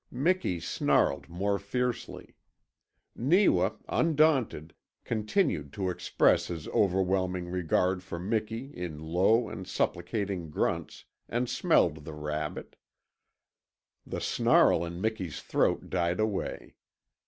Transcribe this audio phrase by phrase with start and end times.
[0.09, 2.35] Miki snarled more fiercely.
[3.15, 11.05] Neewa, undaunted, continued to express his overwhelming regard for Miki in low and supplicating grunts
[11.29, 12.77] and smelled the rabbit.
[14.03, 16.73] The snarl in Miki's throat died away.